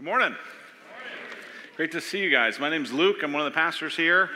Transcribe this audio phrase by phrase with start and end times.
[0.00, 0.34] Good morning.
[1.76, 2.58] Great to see you guys.
[2.58, 3.16] My name's Luke.
[3.22, 4.30] I'm one of the pastors here,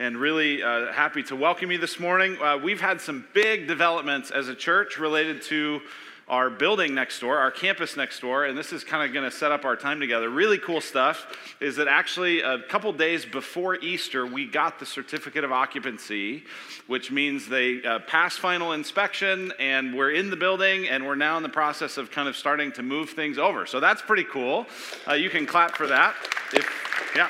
[0.00, 2.36] and really uh, happy to welcome you this morning.
[2.42, 5.82] Uh, we've had some big developments as a church related to
[6.28, 9.36] our building next door, our campus next door, and this is kind of going to
[9.36, 10.30] set up our time together.
[10.30, 11.26] Really cool stuff
[11.60, 16.44] is that actually a couple days before Easter, we got the certificate of occupancy,
[16.86, 21.36] which means they uh, passed final inspection and we're in the building and we're now
[21.36, 23.66] in the process of kind of starting to move things over.
[23.66, 24.66] So that's pretty cool.
[25.06, 26.14] Uh, you can clap for that.
[26.52, 26.66] If,
[27.14, 27.28] yeah,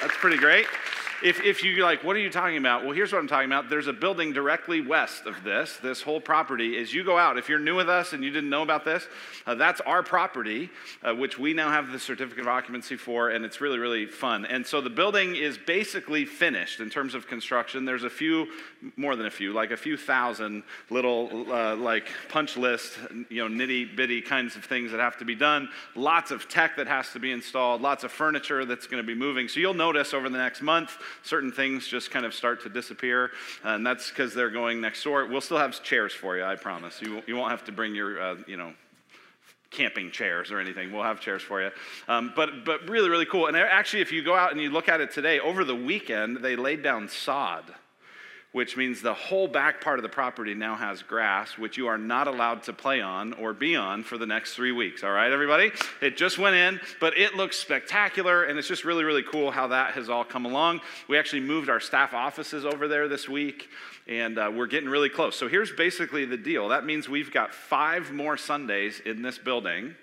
[0.00, 0.66] that's pretty great.
[1.22, 2.84] If, if you're like, what are you talking about?
[2.84, 3.70] Well, here's what I'm talking about.
[3.70, 6.76] There's a building directly west of this, this whole property.
[6.78, 9.06] As you go out, if you're new with us and you didn't know about this,
[9.46, 10.68] uh, that's our property,
[11.02, 14.44] uh, which we now have the certificate of occupancy for, and it's really, really fun.
[14.44, 17.86] And so the building is basically finished in terms of construction.
[17.86, 18.48] There's a few,
[18.96, 23.54] more than a few, like a few thousand little, uh, like punch list, you know,
[23.54, 25.68] nitty bitty kinds of things that have to be done.
[25.94, 29.14] Lots of tech that has to be installed, lots of furniture that's going to be
[29.14, 29.48] moving.
[29.48, 33.30] So you'll notice over the next month, certain things just kind of start to disappear,
[33.64, 35.26] and that's because they're going next door.
[35.26, 37.00] We'll still have chairs for you, I promise.
[37.00, 38.72] You, you won't have to bring your, uh, you know,
[39.70, 40.92] camping chairs or anything.
[40.92, 41.70] We'll have chairs for you.
[42.08, 43.46] Um, but, but really, really cool.
[43.46, 46.38] And actually, if you go out and you look at it today, over the weekend,
[46.38, 47.64] they laid down sod
[48.56, 51.98] which means the whole back part of the property now has grass, which you are
[51.98, 55.04] not allowed to play on or be on for the next three weeks.
[55.04, 55.70] All right, everybody?
[56.00, 59.66] It just went in, but it looks spectacular, and it's just really, really cool how
[59.66, 60.80] that has all come along.
[61.06, 63.68] We actually moved our staff offices over there this week,
[64.08, 65.36] and uh, we're getting really close.
[65.36, 69.94] So here's basically the deal that means we've got five more Sundays in this building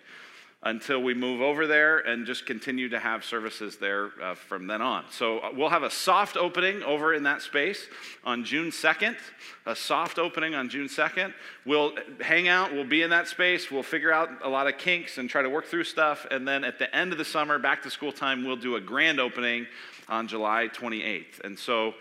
[0.65, 4.81] until we move over there and just continue to have services there uh, from then
[4.81, 5.03] on.
[5.11, 7.85] So uh, we'll have a soft opening over in that space
[8.23, 9.17] on June 2nd,
[9.65, 11.33] a soft opening on June 2nd.
[11.65, 15.17] We'll hang out, we'll be in that space, we'll figure out a lot of kinks
[15.17, 16.25] and try to work through stuff.
[16.31, 18.81] And then at the end of the summer, back to school time, we'll do a
[18.81, 19.67] grand opening
[20.07, 21.41] on July 28th.
[21.43, 21.93] And so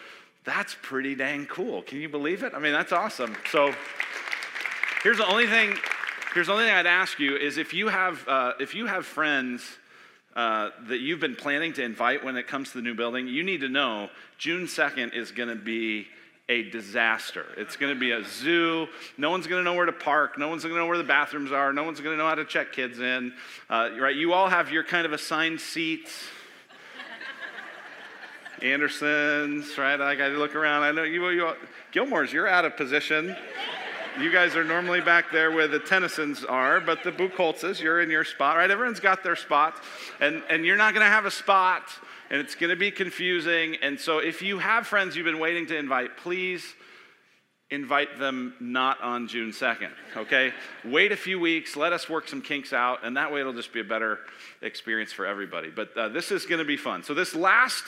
[0.44, 1.83] that's pretty dang cool.
[1.83, 2.52] Can you believe it?
[2.55, 3.34] I mean, that's awesome.
[3.51, 3.74] So
[5.02, 5.77] here's the only thing
[6.35, 9.05] Here's the only thing I'd ask you is if you have, uh, if you have
[9.05, 9.63] friends
[10.35, 13.43] uh, that you've been planning to invite when it comes to the new building, you
[13.43, 16.07] need to know June 2nd is going to be
[16.48, 17.45] a disaster.
[17.59, 18.89] It's going to be a zoo.
[19.19, 20.39] No one's going to know where to park.
[20.39, 21.70] No one's going to know where the bathrooms are.
[21.70, 23.35] No one's going to know how to check kids in.
[23.69, 24.17] Uh, right?
[24.17, 26.25] You all have your kind of assigned seats.
[28.63, 30.01] Anderson's, right?
[30.01, 30.83] I got to look around.
[30.83, 31.53] I know you, you
[31.91, 33.37] Gilmore's, you're out of position.
[34.20, 38.11] You guys are normally back there where the Tennysons are, but the Buchholzes, you're in
[38.11, 38.70] your spot, right?
[38.70, 39.83] Everyone's got their spot,
[40.20, 41.84] and, and you're not going to have a spot,
[42.28, 43.77] and it's going to be confusing.
[43.80, 46.62] And so, if you have friends you've been waiting to invite, please
[47.70, 50.52] invite them not on June 2nd, okay?
[50.84, 53.72] Wait a few weeks, let us work some kinks out, and that way it'll just
[53.72, 54.18] be a better
[54.61, 55.70] experience for everybody.
[55.70, 57.02] But uh, this is gonna be fun.
[57.02, 57.84] So, this last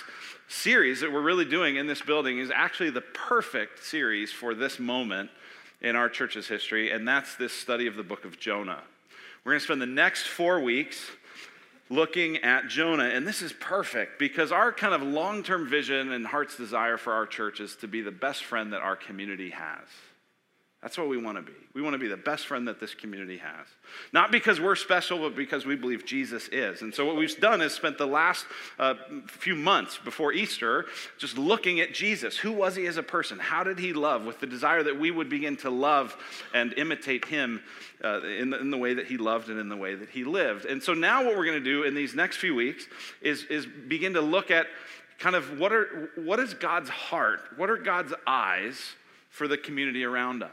[0.48, 4.78] series that we're really doing in this building is actually the perfect series for this
[4.78, 5.28] moment
[5.84, 8.82] in our church's history, and that's this study of the book of Jonah.
[9.44, 11.10] We're going to spend the next four weeks
[11.90, 16.26] looking at Jonah, and this is perfect because our kind of long term vision and
[16.26, 19.86] heart's desire for our church is to be the best friend that our community has.
[20.84, 21.56] That's what we want to be.
[21.72, 23.66] We want to be the best friend that this community has.
[24.12, 26.82] Not because we're special, but because we believe Jesus is.
[26.82, 28.44] And so, what we've done is spent the last
[28.78, 28.92] uh,
[29.26, 30.84] few months before Easter
[31.16, 32.36] just looking at Jesus.
[32.36, 33.38] Who was he as a person?
[33.38, 34.26] How did he love?
[34.26, 36.18] With the desire that we would begin to love
[36.52, 37.62] and imitate him
[38.04, 40.22] uh, in, the, in the way that he loved and in the way that he
[40.22, 40.66] lived.
[40.66, 42.86] And so, now what we're going to do in these next few weeks
[43.22, 44.66] is, is begin to look at
[45.18, 47.40] kind of what, are, what is God's heart?
[47.56, 48.96] What are God's eyes?
[49.34, 50.50] For the community around us.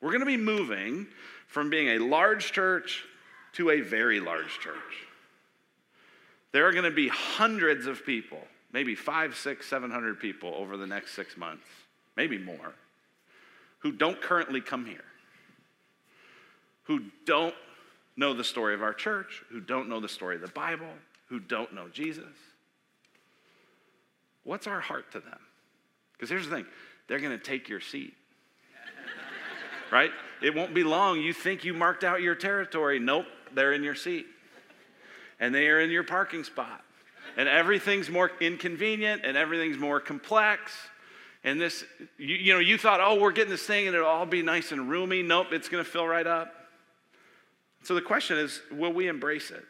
[0.00, 1.06] We're going to be moving
[1.48, 3.04] from being a large church
[3.52, 5.06] to a very large church.
[6.52, 8.38] There are going to be hundreds of people,
[8.72, 11.66] maybe five, six, seven hundred people over the next six months,
[12.16, 12.72] maybe more,
[13.80, 15.04] who don't currently come here,
[16.84, 17.54] who don't
[18.16, 20.88] know the story of our church, who don't know the story of the Bible,
[21.28, 22.24] who don't know Jesus.
[24.42, 25.38] What's our heart to them?
[26.14, 26.66] Because here's the thing
[27.08, 28.14] they're going to take your seat.
[29.90, 30.10] right?
[30.42, 31.20] It won't be long.
[31.20, 32.98] You think you marked out your territory.
[32.98, 34.26] Nope, they're in your seat.
[35.38, 36.82] And they are in your parking spot.
[37.36, 40.72] And everything's more inconvenient and everything's more complex.
[41.44, 41.84] And this,
[42.18, 44.72] you, you know, you thought, oh, we're getting this thing and it'll all be nice
[44.72, 45.22] and roomy.
[45.22, 46.54] Nope, it's going to fill right up.
[47.84, 49.64] So the question is, will we embrace it?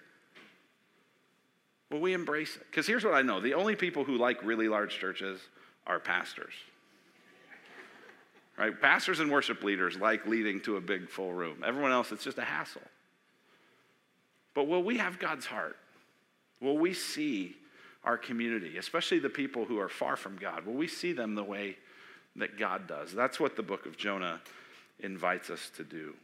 [1.91, 2.67] Will we embrace it?
[2.71, 5.41] Because here's what I know the only people who like really large churches
[5.87, 6.55] are pastors.
[8.59, 8.79] Right?
[8.79, 11.63] Pastors and worship leaders like leading to a big full room.
[11.65, 12.83] Everyone else, it's just a hassle.
[14.55, 15.77] But will we have God's heart?
[16.61, 17.57] Will we see
[18.05, 20.67] our community, especially the people who are far from God?
[20.67, 21.77] Will we see them the way
[22.37, 23.13] that God does?
[23.13, 24.41] That's what the book of Jonah
[25.01, 26.15] invites us to do.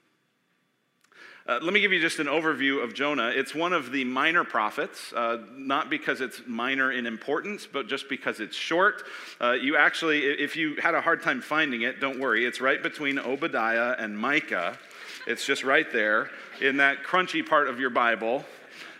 [1.48, 3.32] Uh, let me give you just an overview of Jonah.
[3.34, 8.10] It's one of the minor prophets, uh, not because it's minor in importance, but just
[8.10, 9.04] because it's short.
[9.40, 12.44] Uh, you actually, if you had a hard time finding it, don't worry.
[12.44, 14.78] It's right between Obadiah and Micah.
[15.26, 16.30] It's just right there
[16.60, 18.44] in that crunchy part of your Bible.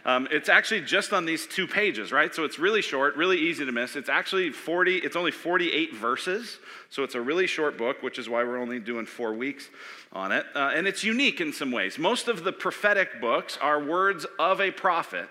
[0.04, 2.34] Um, it's actually just on these two pages, right?
[2.34, 3.96] So it's really short, really easy to miss.
[3.96, 6.58] It's actually 40, it's only 48 verses.
[6.90, 9.68] So it's a really short book, which is why we're only doing four weeks
[10.12, 10.46] on it.
[10.54, 11.98] Uh, and it's unique in some ways.
[11.98, 15.28] Most of the prophetic books are words of a prophet.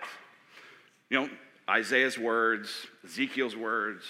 [1.10, 1.30] You know,
[1.69, 4.06] Isaiah's words, Ezekiel's words,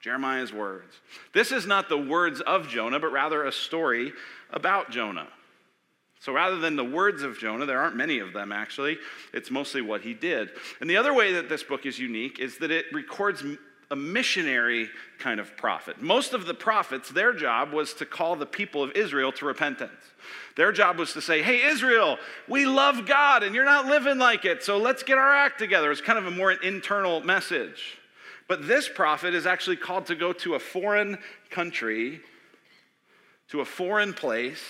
[0.00, 0.94] Jeremiah's words.
[1.32, 4.12] This is not the words of Jonah, but rather a story
[4.50, 5.28] about Jonah.
[6.26, 8.98] So rather than the words of Jonah, there aren't many of them actually,
[9.32, 10.50] it's mostly what he did.
[10.80, 13.44] And the other way that this book is unique is that it records
[13.92, 14.90] a missionary
[15.20, 16.02] kind of prophet.
[16.02, 19.92] Most of the prophets, their job was to call the people of Israel to repentance.
[20.56, 22.18] Their job was to say, Hey, Israel,
[22.48, 25.92] we love God and you're not living like it, so let's get our act together.
[25.92, 27.98] It's kind of a more internal message.
[28.48, 31.18] But this prophet is actually called to go to a foreign
[31.50, 32.20] country,
[33.50, 34.64] to a foreign place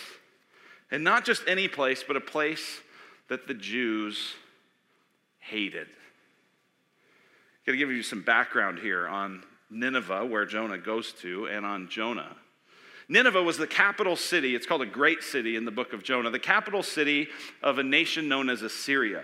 [0.90, 2.80] and not just any place, but a place
[3.28, 4.34] that the Jews
[5.38, 5.88] hated.
[5.88, 11.66] I'm going to give you some background here on Nineveh, where Jonah goes to, and
[11.66, 12.36] on Jonah.
[13.08, 14.54] Nineveh was the capital city.
[14.54, 17.28] It's called a great city in the book of Jonah, the capital city
[17.62, 19.22] of a nation known as Assyria.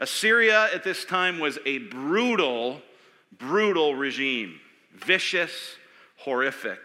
[0.00, 2.80] Assyria at this time was a brutal,
[3.38, 4.60] brutal regime,
[4.92, 5.76] vicious,
[6.16, 6.80] horrific.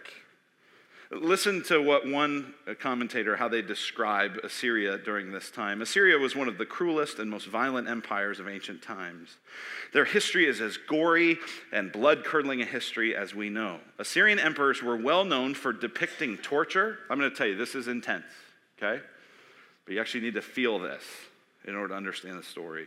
[1.14, 5.82] Listen to what one commentator, how they describe Assyria during this time.
[5.82, 9.36] Assyria was one of the cruelest and most violent empires of ancient times.
[9.92, 11.36] Their history is as gory
[11.70, 13.80] and blood curdling a history as we know.
[13.98, 16.98] Assyrian emperors were well known for depicting torture.
[17.10, 18.24] I'm going to tell you, this is intense,
[18.78, 19.02] okay?
[19.84, 21.02] But you actually need to feel this
[21.66, 22.86] in order to understand the story.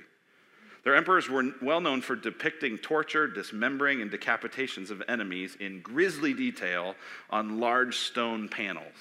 [0.85, 6.31] Their emperors were well known for depicting torture, dismembering, and decapitations of enemies in grisly
[6.31, 6.93] detail
[7.31, 8.93] on large stone panels.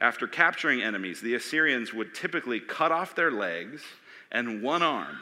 [0.00, 3.82] After capturing enemies, the Assyrians would typically cut off their legs
[4.32, 5.16] and one arm,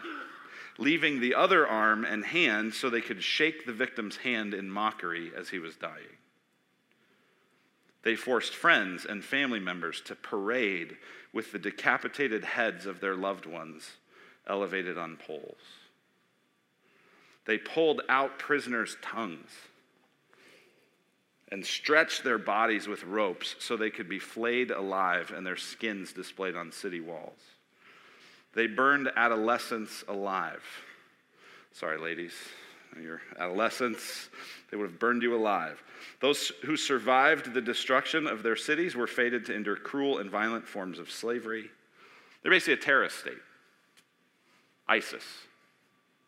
[0.78, 5.32] leaving the other arm and hand so they could shake the victim's hand in mockery
[5.36, 6.16] as he was dying.
[8.04, 10.96] They forced friends and family members to parade
[11.30, 13.98] with the decapitated heads of their loved ones
[14.46, 15.56] elevated on poles.
[17.46, 19.50] They pulled out prisoners' tongues
[21.52, 26.12] and stretched their bodies with ropes so they could be flayed alive and their skins
[26.12, 27.38] displayed on city walls.
[28.54, 30.62] They burned adolescents alive.
[31.72, 32.32] Sorry, ladies,
[33.00, 34.30] your adolescents,
[34.70, 35.82] they would have burned you alive.
[36.20, 40.66] Those who survived the destruction of their cities were fated to endure cruel and violent
[40.66, 41.70] forms of slavery.
[42.42, 43.34] They're basically a terrorist state.
[44.88, 45.24] ISIS.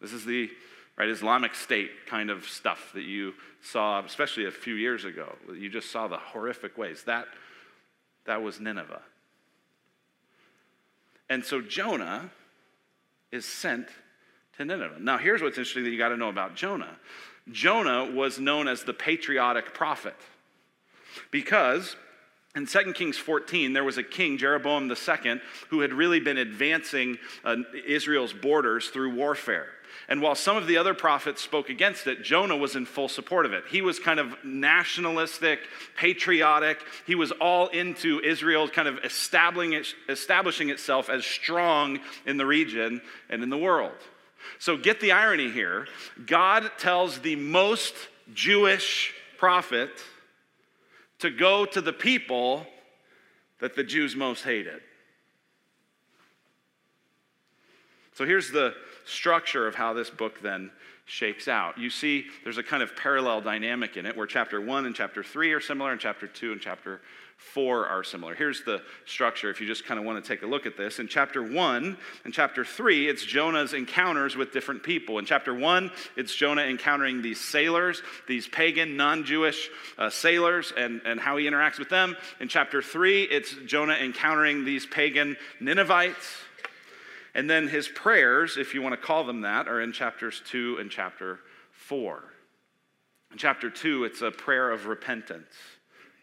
[0.00, 0.50] This is the
[0.96, 5.36] right Islamic State kind of stuff that you saw, especially a few years ago.
[5.52, 7.02] You just saw the horrific ways.
[7.04, 7.26] That,
[8.24, 9.02] that was Nineveh.
[11.28, 12.30] And so Jonah
[13.32, 13.88] is sent
[14.56, 14.98] to Nineveh.
[15.00, 16.96] Now, here's what's interesting that you got to know about Jonah
[17.52, 20.16] Jonah was known as the patriotic prophet
[21.30, 21.94] because
[22.56, 27.18] in 2 Kings 14, there was a king, Jeroboam II, who had really been advancing
[27.44, 29.68] uh, Israel's borders through warfare.
[30.08, 33.44] And while some of the other prophets spoke against it, Jonah was in full support
[33.44, 33.64] of it.
[33.70, 35.60] He was kind of nationalistic,
[35.96, 36.80] patriotic.
[37.06, 43.02] He was all into Israel kind of establishing, establishing itself as strong in the region
[43.28, 43.96] and in the world.
[44.58, 45.88] So get the irony here
[46.24, 47.94] God tells the most
[48.32, 49.90] Jewish prophet
[51.20, 52.66] to go to the people
[53.60, 54.80] that the Jews most hated.
[58.14, 60.70] So here's the structure of how this book then
[61.04, 61.78] shakes out.
[61.78, 65.22] You see, there's a kind of parallel dynamic in it where chapter 1 and chapter
[65.22, 67.00] 3 are similar, and chapter 2 and chapter
[67.36, 68.34] four are similar.
[68.34, 70.98] Here's the structure if you just kind of want to take a look at this.
[70.98, 75.18] In chapter one and chapter three, it's Jonah's encounters with different people.
[75.18, 81.02] In chapter one, it's Jonah encountering these sailors, these pagan, non Jewish uh, sailors, and,
[81.04, 82.16] and how he interacts with them.
[82.40, 86.36] In chapter three, it's Jonah encountering these pagan Ninevites.
[87.34, 90.78] And then his prayers, if you want to call them that, are in chapters two
[90.80, 91.40] and chapter
[91.70, 92.24] four.
[93.30, 95.52] In chapter two, it's a prayer of repentance,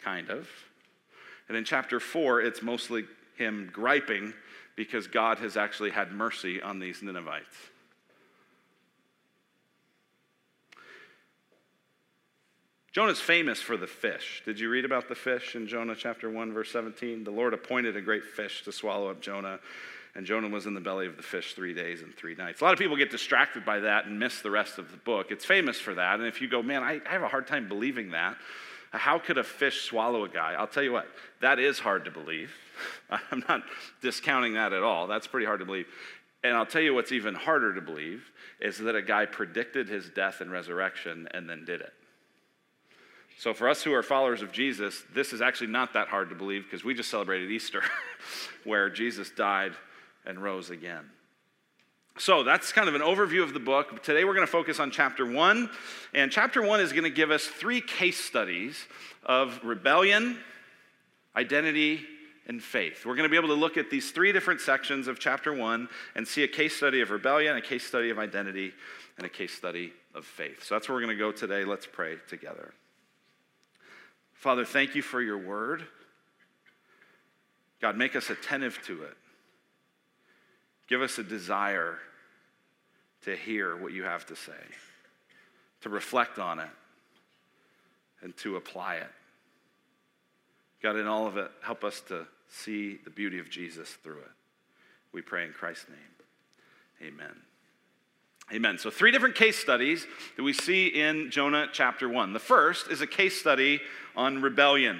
[0.03, 0.49] kind of.
[1.47, 4.33] And in chapter four, it's mostly him griping
[4.75, 7.55] because God has actually had mercy on these Ninevites.
[12.93, 14.43] Jonah's famous for the fish.
[14.45, 17.23] Did you read about the fish in Jonah chapter 1, verse 17?
[17.23, 19.59] The Lord appointed a great fish to swallow up Jonah,
[20.13, 22.61] and Jonah was in the belly of the fish three days and three nights.
[22.61, 25.31] A lot of people get distracted by that and miss the rest of the book.
[25.31, 26.19] It's famous for that.
[26.19, 28.37] And if you go, man, I, I have a hard time believing that,
[28.99, 30.53] how could a fish swallow a guy?
[30.53, 31.07] I'll tell you what,
[31.41, 32.51] that is hard to believe.
[33.09, 33.63] I'm not
[34.01, 35.07] discounting that at all.
[35.07, 35.87] That's pretty hard to believe.
[36.43, 40.09] And I'll tell you what's even harder to believe is that a guy predicted his
[40.09, 41.93] death and resurrection and then did it.
[43.39, 46.35] So, for us who are followers of Jesus, this is actually not that hard to
[46.35, 47.81] believe because we just celebrated Easter,
[48.63, 49.73] where Jesus died
[50.25, 51.09] and rose again.
[52.19, 54.03] So, that's kind of an overview of the book.
[54.03, 55.67] Today, we're going to focus on chapter one.
[56.13, 58.77] And chapter one is going to give us three case studies
[59.25, 60.37] of rebellion,
[61.35, 62.01] identity,
[62.45, 63.03] and faith.
[63.03, 65.89] We're going to be able to look at these three different sections of chapter one
[66.13, 68.73] and see a case study of rebellion, a case study of identity,
[69.17, 70.63] and a case study of faith.
[70.63, 71.65] So, that's where we're going to go today.
[71.65, 72.75] Let's pray together.
[74.35, 75.83] Father, thank you for your word.
[77.81, 79.17] God, make us attentive to it.
[80.87, 81.97] Give us a desire
[83.23, 84.51] to hear what you have to say,
[85.81, 86.69] to reflect on it,
[88.21, 89.09] and to apply it.
[90.81, 94.31] God, in all of it, help us to see the beauty of Jesus through it.
[95.13, 97.13] We pray in Christ's name.
[97.13, 97.35] Amen.
[98.51, 98.77] Amen.
[98.77, 102.33] So, three different case studies that we see in Jonah chapter 1.
[102.33, 103.79] The first is a case study
[104.15, 104.99] on rebellion.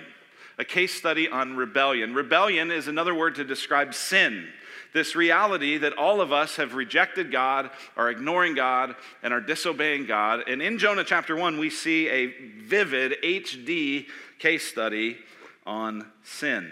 [0.58, 2.14] A case study on rebellion.
[2.14, 4.48] Rebellion is another word to describe sin.
[4.94, 10.06] This reality that all of us have rejected God, are ignoring God, and are disobeying
[10.06, 10.44] God.
[10.48, 14.06] And in Jonah chapter 1, we see a vivid HD
[14.38, 15.18] case study
[15.66, 16.72] on sin.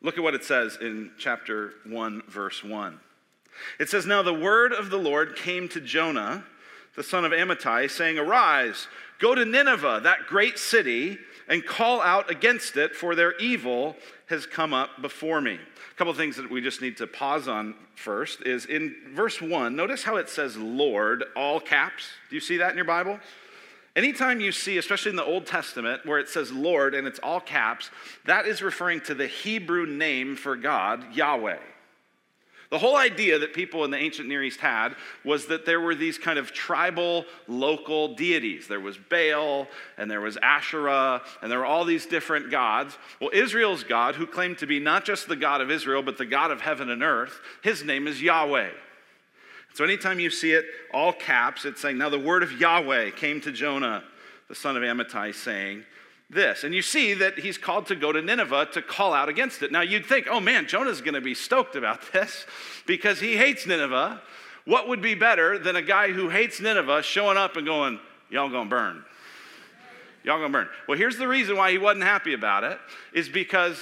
[0.00, 3.00] Look at what it says in chapter 1, verse 1.
[3.80, 6.44] It says, Now the word of the Lord came to Jonah,
[6.94, 8.86] the son of Amittai, saying, Arise,
[9.18, 14.46] go to Nineveh, that great city, and call out against it, for their evil has
[14.46, 15.54] come up before me.
[15.54, 19.40] A couple of things that we just need to pause on first is in verse
[19.40, 22.04] 1, notice how it says Lord, all caps.
[22.28, 23.18] Do you see that in your Bible?
[23.94, 27.40] Anytime you see, especially in the Old Testament, where it says Lord and it's all
[27.40, 27.90] caps,
[28.26, 31.58] that is referring to the Hebrew name for God, Yahweh.
[32.76, 35.94] The whole idea that people in the ancient Near East had was that there were
[35.94, 38.68] these kind of tribal, local deities.
[38.68, 39.66] There was Baal,
[39.96, 42.98] and there was Asherah, and there were all these different gods.
[43.18, 46.26] Well, Israel's God, who claimed to be not just the God of Israel, but the
[46.26, 48.68] God of heaven and earth, his name is Yahweh.
[49.72, 53.40] So anytime you see it, all caps, it's saying, Now the word of Yahweh came
[53.40, 54.04] to Jonah,
[54.50, 55.84] the son of Amittai, saying,
[56.28, 56.64] this.
[56.64, 59.70] And you see that he's called to go to Nineveh to call out against it.
[59.70, 62.46] Now you'd think, oh man, Jonah's going to be stoked about this
[62.86, 64.20] because he hates Nineveh.
[64.64, 68.48] What would be better than a guy who hates Nineveh showing up and going, y'all
[68.48, 69.04] gonna burn?
[70.24, 70.68] Y'all gonna burn.
[70.88, 72.76] Well, here's the reason why he wasn't happy about it
[73.12, 73.80] is because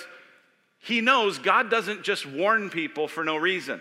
[0.78, 3.80] he knows God doesn't just warn people for no reason.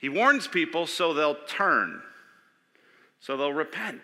[0.00, 2.00] He warns people so they'll turn,
[3.20, 4.00] so they'll repent,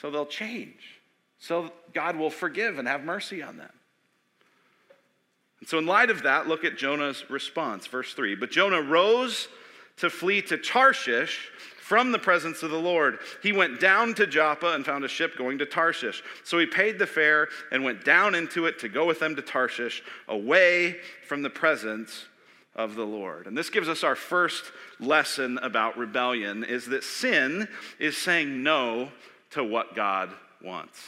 [0.00, 0.97] so they'll change
[1.38, 3.72] so God will forgive and have mercy on them.
[5.60, 8.36] And so, in light of that, look at Jonah's response, verse 3.
[8.36, 9.48] But Jonah rose
[9.96, 13.18] to flee to Tarshish from the presence of the Lord.
[13.42, 16.22] He went down to Joppa and found a ship going to Tarshish.
[16.44, 19.42] So he paid the fare and went down into it to go with them to
[19.42, 22.26] Tarshish, away from the presence
[22.76, 23.46] of the Lord.
[23.46, 24.64] And this gives us our first
[25.00, 27.66] lesson about rebellion is that sin
[27.98, 29.10] is saying no
[29.50, 30.30] to what God
[30.62, 31.00] wants.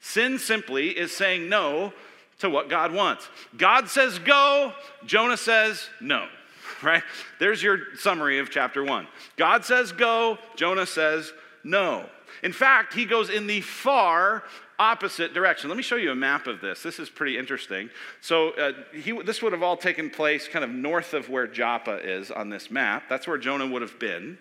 [0.00, 1.92] Sin simply is saying no
[2.40, 3.28] to what God wants.
[3.56, 4.72] God says go,
[5.04, 6.26] Jonah says no,
[6.82, 7.02] right?
[7.38, 9.06] There's your summary of chapter one.
[9.36, 12.06] God says go, Jonah says no.
[12.42, 14.42] In fact, he goes in the far
[14.78, 15.68] opposite direction.
[15.68, 16.82] Let me show you a map of this.
[16.82, 17.90] This is pretty interesting.
[18.22, 21.98] So, uh, he, this would have all taken place kind of north of where Joppa
[21.98, 23.04] is on this map.
[23.10, 24.38] That's where Jonah would have been.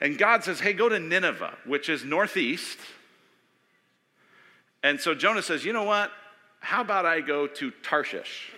[0.00, 2.78] And God says, hey, go to Nineveh, which is northeast
[4.86, 6.12] and so Jonah says, You know what?
[6.60, 8.52] How about I go to Tarshish?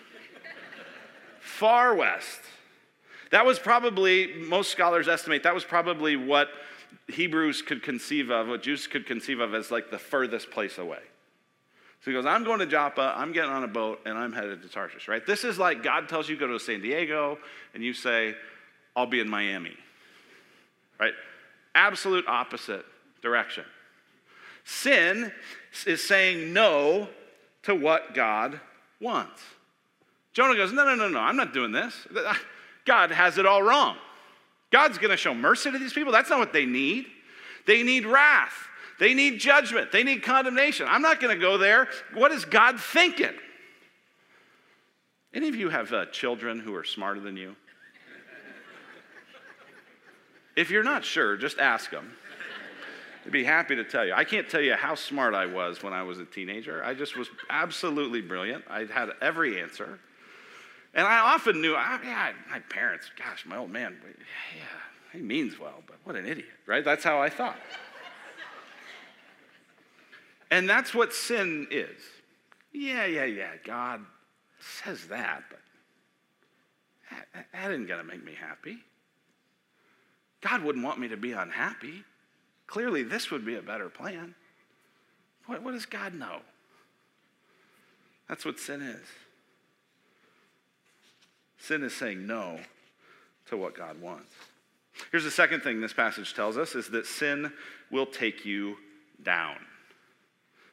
[1.41, 2.41] Far west.
[3.31, 6.49] That was probably, most scholars estimate, that was probably what
[7.09, 11.01] Hebrews could conceive of, what Jews could conceive of as like the furthest place away.
[12.01, 14.63] So he goes, I'm going to Joppa, I'm getting on a boat, and I'm headed
[14.63, 15.27] to Tarshish, right?
[15.27, 17.39] This is like God tells you go to San Diego,
[17.73, 18.35] and you say,
[18.95, 19.77] I'll be in Miami,
[21.01, 21.15] right?
[21.75, 22.85] Absolute opposite
[23.23, 23.65] direction.
[24.69, 25.33] Sin
[25.87, 27.09] is saying no
[27.63, 28.61] to what God
[29.01, 29.41] wants.
[30.35, 32.07] Jonah goes, No, no, no, no, I'm not doing this.
[32.85, 33.97] God has it all wrong.
[34.71, 36.13] God's going to show mercy to these people.
[36.13, 37.07] That's not what they need.
[37.67, 38.53] They need wrath.
[39.01, 39.91] They need judgment.
[39.91, 40.87] They need condemnation.
[40.87, 41.89] I'm not going to go there.
[42.13, 43.35] What is God thinking?
[45.33, 47.57] Any of you have uh, children who are smarter than you?
[50.57, 52.13] If you're not sure, just ask them.
[53.29, 54.15] I'd be happy to tell you.
[54.15, 56.83] I can't tell you how smart I was when I was a teenager.
[56.83, 58.65] I just was absolutely brilliant.
[58.71, 59.99] I had every answer.
[60.95, 63.99] And I often knew, I, yeah, my parents, gosh, my old man,
[64.57, 64.63] yeah,
[65.13, 66.83] he means well, but what an idiot, right?
[66.83, 67.59] That's how I thought.
[70.51, 72.01] and that's what sin is.
[72.73, 74.07] Yeah, yeah, yeah, God
[74.59, 75.61] says that, but
[77.11, 78.79] that, that isn't going to make me happy.
[80.41, 82.05] God wouldn't want me to be unhappy.
[82.69, 84.37] Clearly, this would be a better plan.
[85.47, 86.39] What, what does God know?
[88.29, 89.07] That's what sin is.
[91.59, 92.61] Sin is saying no
[93.47, 94.31] to what God wants.
[95.11, 97.53] Here's the second thing this passage tells us is that sin
[97.91, 98.77] will take you
[99.23, 99.57] down.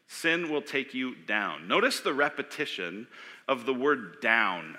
[0.08, 1.68] Sin will take you down.
[1.68, 3.08] Notice the repetition
[3.48, 4.78] of the word down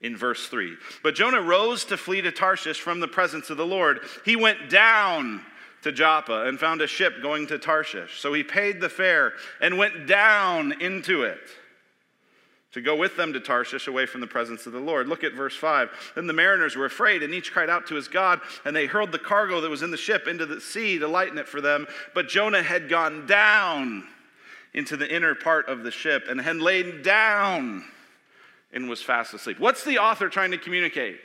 [0.00, 0.76] in verse 3.
[1.02, 4.00] But Jonah rose to flee to Tarshish from the presence of the Lord.
[4.24, 5.42] He went down
[5.82, 8.20] to Joppa and found a ship going to Tarshish.
[8.20, 11.40] So he paid the fare and went down into it
[12.72, 15.08] to go with them to Tarshish away from the presence of the Lord.
[15.08, 16.12] Look at verse 5.
[16.14, 19.10] Then the mariners were afraid, and each cried out to his God, and they hurled
[19.10, 21.86] the cargo that was in the ship into the sea to lighten it for them.
[22.14, 24.06] But Jonah had gone down
[24.74, 27.84] into the inner part of the ship and had lain down
[28.72, 29.58] and was fast asleep.
[29.58, 31.18] What's the author trying to communicate?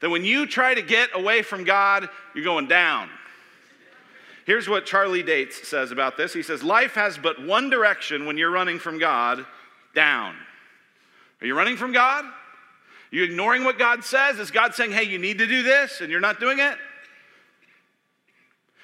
[0.00, 3.08] That when you try to get away from God, you're going down.
[4.46, 6.32] Here's what Charlie Dates says about this.
[6.32, 9.44] He says, Life has but one direction when you're running from God
[9.94, 10.34] down.
[11.40, 12.24] Are you running from God?
[12.24, 14.38] Are you ignoring what God says?
[14.38, 16.76] Is God saying, hey, you need to do this and you're not doing it?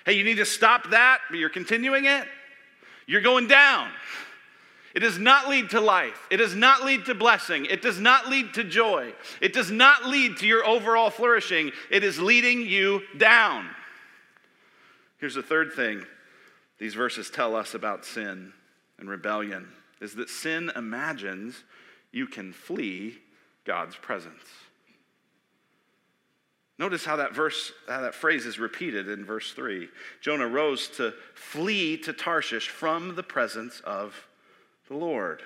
[0.06, 2.26] Hey, you need to stop that, but you're continuing it?
[3.06, 3.90] You're going down.
[4.94, 6.26] It does not lead to life.
[6.30, 7.64] It does not lead to blessing.
[7.66, 9.12] It does not lead to joy.
[9.40, 11.72] It does not lead to your overall flourishing.
[11.90, 13.68] It is leading you down.
[15.20, 16.04] Here's the third thing
[16.78, 18.52] these verses tell us about sin
[18.98, 19.68] and rebellion
[20.00, 21.62] is that sin imagines
[22.10, 23.18] you can flee
[23.66, 24.42] God's presence.
[26.78, 29.88] Notice how that verse, how that phrase is repeated in verse 3.
[30.22, 34.26] Jonah rose to flee to Tarshish from the presence of
[34.88, 35.42] the Lord.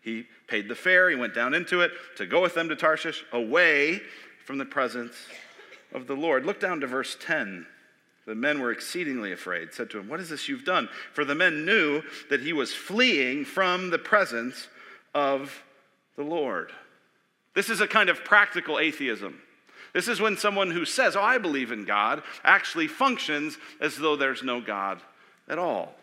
[0.00, 3.24] He paid the fare, he went down into it to go with them to Tarshish,
[3.32, 4.00] away
[4.44, 5.14] from the presence
[5.92, 6.46] of the Lord.
[6.46, 7.66] Look down to verse 10.
[8.26, 10.88] The men were exceedingly afraid, said to him, What is this you've done?
[11.12, 14.68] For the men knew that he was fleeing from the presence
[15.14, 15.62] of
[16.16, 16.72] the Lord.
[17.54, 19.40] This is a kind of practical atheism.
[19.94, 24.16] This is when someone who says, Oh, I believe in God, actually functions as though
[24.16, 25.00] there's no God
[25.48, 25.94] at all.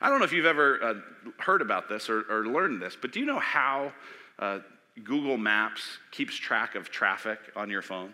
[0.00, 0.94] I don't know if you've ever uh,
[1.38, 3.92] heard about this or, or, learned this, but do you know how
[4.38, 4.60] uh,
[5.02, 8.12] Google Maps keeps track of traffic on your phone?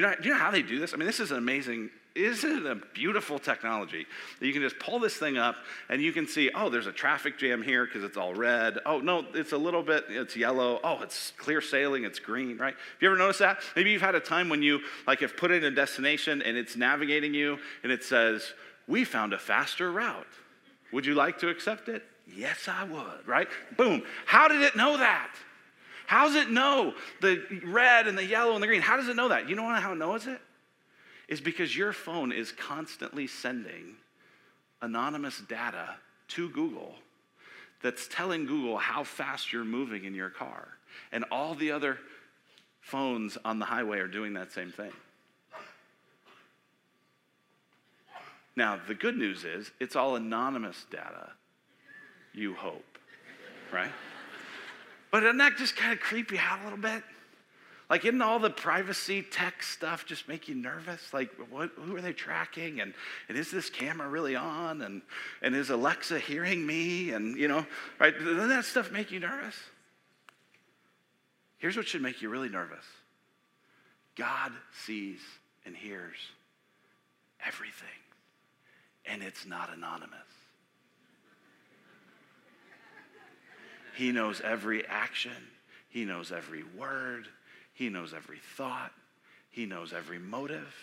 [0.00, 0.94] You, know, do you know how they do this?
[0.94, 4.06] I mean, this is an amazing isn't it a beautiful technology
[4.38, 5.56] that you can just pull this thing up
[5.90, 8.78] and you can see, oh, there's a traffic jam here because it's all red.
[8.86, 10.80] Oh, no, it's a little bit, it's yellow.
[10.82, 12.72] Oh, it's clear sailing, it's green, right?
[12.72, 13.58] Have you ever noticed that?
[13.76, 16.76] Maybe you've had a time when you like have put in a destination and it's
[16.76, 18.54] navigating you and it says,
[18.88, 20.26] we found a faster route.
[20.92, 22.04] Would you like to accept it?
[22.26, 23.48] Yes, I would, right?
[23.76, 24.02] Boom.
[24.24, 25.30] How did it know that?
[26.10, 28.80] How does it know the red and the yellow and the green?
[28.80, 29.48] How does it know that?
[29.48, 30.40] You know how it knows it?
[31.28, 33.94] is because your phone is constantly sending
[34.82, 35.94] anonymous data
[36.26, 36.96] to Google
[37.80, 40.66] that's telling Google how fast you're moving in your car.
[41.12, 41.98] And all the other
[42.80, 44.90] phones on the highway are doing that same thing.
[48.56, 51.30] Now, the good news is it's all anonymous data,
[52.34, 52.98] you hope,
[53.72, 53.92] right?
[55.10, 57.02] But doesn't that just kind of creep you out a little bit?
[57.88, 61.12] Like, isn't all the privacy tech stuff just make you nervous?
[61.12, 62.80] Like, what, who are they tracking?
[62.80, 62.94] And,
[63.28, 64.82] and is this camera really on?
[64.82, 65.02] And,
[65.42, 67.10] and is Alexa hearing me?
[67.10, 67.66] And, you know,
[67.98, 68.16] right?
[68.16, 69.56] Doesn't that stuff make you nervous?
[71.58, 72.84] Here's what should make you really nervous
[74.16, 74.52] God
[74.86, 75.20] sees
[75.66, 76.16] and hears
[77.44, 77.88] everything,
[79.06, 80.39] and it's not anonymous.
[84.00, 85.36] He knows every action,
[85.90, 87.28] He knows every word,
[87.74, 88.92] he knows every thought,
[89.50, 90.74] He knows every motive.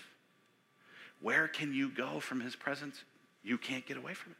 [1.19, 3.03] Where can you go from His presence?
[3.41, 4.37] You can't get away from it.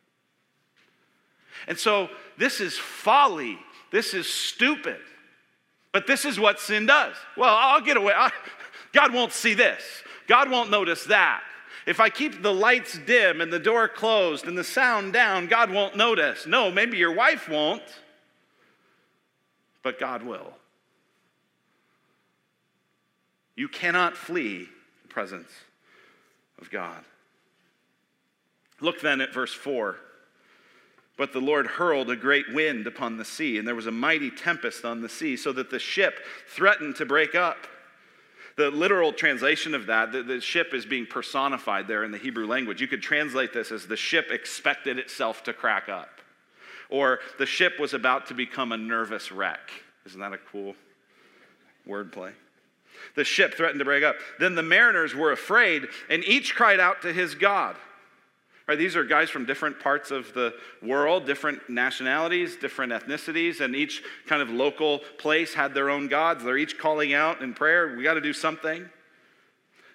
[1.67, 3.57] And so this is folly.
[3.91, 4.99] This is stupid.
[5.91, 7.15] But this is what sin does.
[7.35, 8.13] Well, I'll get away.
[8.15, 8.29] I,
[8.93, 9.81] God won't see this.
[10.27, 11.41] God won't notice that.
[11.87, 15.71] If I keep the lights dim and the door closed and the sound down, God
[15.71, 16.45] won't notice.
[16.45, 17.81] No, maybe your wife won't,
[19.87, 20.51] but God will.
[23.55, 24.67] You cannot flee
[25.01, 25.49] the presence
[26.59, 27.05] of God.
[28.81, 29.95] Look then at verse 4.
[31.15, 34.29] But the Lord hurled a great wind upon the sea, and there was a mighty
[34.29, 36.19] tempest on the sea, so that the ship
[36.49, 37.65] threatened to break up.
[38.57, 42.45] The literal translation of that, the, the, ship is being personified there in the Hebrew
[42.45, 42.81] language.
[42.81, 46.09] You could translate this as the ship expected itself to crack up,
[46.89, 49.71] or the ship was about to become a nervous wreck.
[50.05, 50.75] Isn't that a cool
[51.87, 52.31] wordplay?
[53.15, 54.15] The ship threatened to break up.
[54.39, 57.75] Then the mariners were afraid, and each cried out to his God.
[58.67, 63.73] Right, these are guys from different parts of the world, different nationalities, different ethnicities, and
[63.73, 66.43] each kind of local place had their own gods.
[66.43, 68.89] They're each calling out in prayer, we got to do something.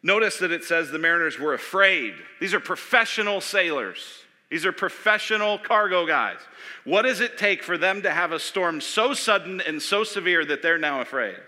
[0.02, 2.14] Notice that it says the mariners were afraid.
[2.40, 4.24] These are professional sailors.
[4.52, 6.38] These are professional cargo guys.
[6.84, 10.44] What does it take for them to have a storm so sudden and so severe
[10.44, 11.38] that they're now afraid?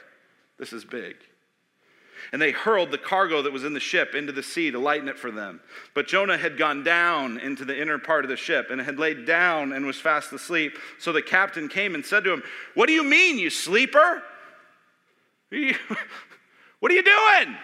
[0.59, 1.15] This is big
[2.33, 5.09] and they hurled the cargo that was in the ship into the sea to lighten
[5.09, 5.61] it for them.
[5.95, 9.27] But Jonah had gone down into the inner part of the ship and had laid
[9.27, 10.79] down and was fast asleep.
[10.99, 12.43] So the captain came and said to him,
[12.75, 14.23] What do you mean, you sleeper?
[16.81, 17.57] What are you doing?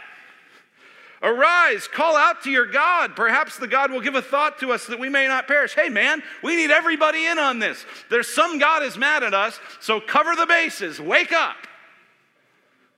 [1.23, 3.15] Arise, call out to your God.
[3.15, 5.75] Perhaps the God will give a thought to us that we may not perish.
[5.75, 7.85] Hey, man, we need everybody in on this.
[8.09, 10.99] There's some God is mad at us, so cover the bases.
[10.99, 11.57] Wake up.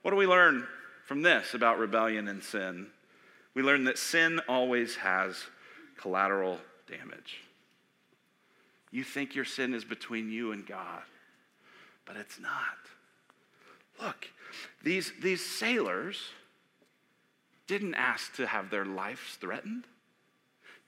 [0.03, 0.65] What do we learn
[1.05, 2.87] from this about rebellion and sin,
[3.53, 5.43] we learn that sin always has
[5.97, 6.59] collateral
[6.89, 7.41] damage.
[8.91, 11.03] You think your sin is between you and God,
[12.05, 12.51] but it's not.
[14.01, 14.27] Look,
[14.83, 16.17] these, these sailors
[17.67, 19.85] didn't ask to have their lives threatened,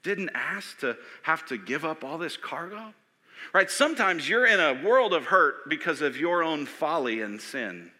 [0.03, 2.93] didn't ask to have to give up all this cargo.
[3.53, 3.69] Right?
[3.69, 7.91] Sometimes you're in a world of hurt because of your own folly and sin.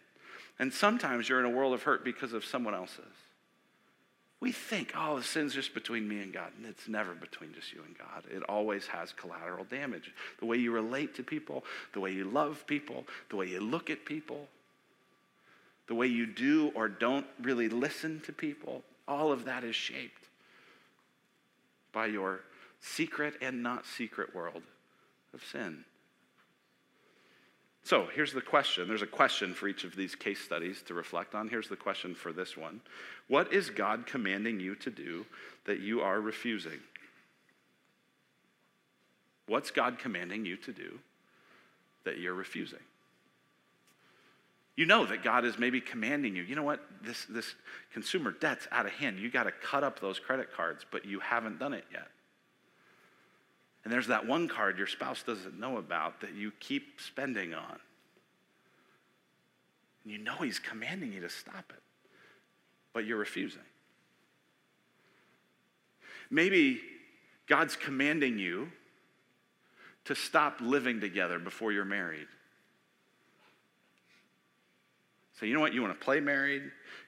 [0.58, 3.04] And sometimes you're in a world of hurt because of someone else's.
[4.40, 6.52] We think, oh, the sin's just between me and God.
[6.56, 8.24] And it's never between just you and God.
[8.30, 10.12] It always has collateral damage.
[10.38, 13.88] The way you relate to people, the way you love people, the way you look
[13.88, 14.48] at people,
[15.86, 20.28] the way you do or don't really listen to people, all of that is shaped
[21.92, 22.40] by your
[22.80, 24.62] secret and not secret world
[25.32, 25.84] of sin.
[27.86, 28.88] So here's the question.
[28.88, 31.48] There's a question for each of these case studies to reflect on.
[31.48, 32.80] Here's the question for this one
[33.28, 35.24] What is God commanding you to do
[35.66, 36.80] that you are refusing?
[39.46, 40.98] What's God commanding you to do
[42.02, 42.80] that you're refusing?
[44.76, 47.54] You know that God is maybe commanding you, you know what, this, this
[47.92, 49.18] consumer debt's out of hand.
[49.18, 52.08] You got to cut up those credit cards, but you haven't done it yet.
[53.84, 57.78] And there's that one card your spouse doesn't know about that you keep spending on.
[60.04, 61.82] And you know he's commanding you to stop it,
[62.92, 63.62] but you're refusing.
[66.30, 66.80] Maybe
[67.46, 68.68] God's commanding you
[70.04, 72.26] to stop living together before you're married.
[75.38, 75.74] So you know what?
[75.74, 76.62] You want to play married,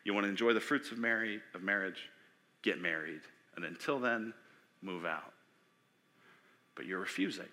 [0.04, 2.08] you want to enjoy the fruits of married of marriage,
[2.62, 3.20] get married.
[3.56, 4.32] And until then,
[4.82, 5.32] move out
[6.78, 7.44] but you're refusing.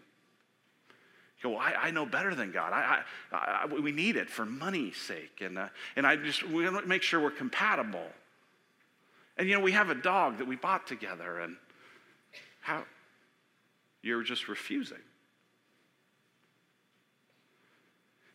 [1.39, 2.71] You go, well, I, I know better than God.
[2.71, 3.01] I,
[3.33, 5.41] I, we need it for money's sake.
[5.41, 8.05] And, uh, and I just, we want to make sure we're compatible.
[9.37, 11.57] And, you know, we have a dog that we bought together, and
[12.61, 12.83] how?
[14.03, 15.01] You're just refusing.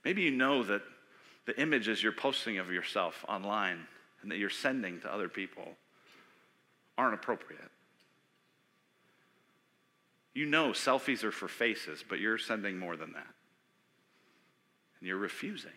[0.04, 0.82] Maybe you know that
[1.50, 3.80] the images you're posting of yourself online
[4.22, 5.64] and that you're sending to other people
[6.96, 7.70] aren't appropriate.
[10.32, 13.26] You know selfies are for faces, but you're sending more than that.
[15.00, 15.72] And you're refusing.